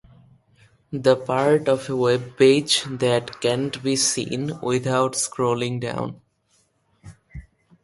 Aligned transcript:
The 0.91 1.15
part 1.15 1.69
of 1.69 1.81
a 1.87 1.93
webpage 1.93 2.97
that 2.97 3.39
can't 3.39 3.83
be 3.83 3.95
seen 3.95 4.59
without 4.61 5.13
scrolling 5.13 5.79
down. 5.79 6.19